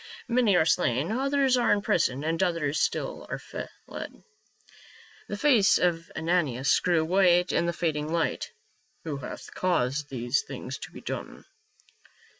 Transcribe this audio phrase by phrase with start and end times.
[0.27, 3.69] Many are slain; others are in prison, and others still are fled."
[5.27, 8.51] The face of Ananias grew white in the fading light.
[9.03, 11.45] "Who hath caused these things to be done?"